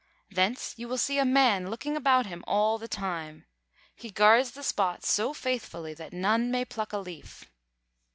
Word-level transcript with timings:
Thence 0.31 0.73
you 0.79 0.87
will 0.87 0.97
see 0.97 1.19
a 1.19 1.25
man 1.25 1.69
looking 1.69 1.95
about 1.95 2.25
him 2.25 2.43
all 2.47 2.79
the 2.79 2.87
time. 2.87 3.45
He 3.93 4.09
guards 4.09 4.49
the 4.49 4.63
spot 4.63 5.03
so 5.05 5.31
faithfully 5.31 5.93
that 5.93 6.11
none 6.11 6.49
may 6.49 6.65
pluck 6.65 6.91
a 6.91 6.97
leaf." 6.97 7.45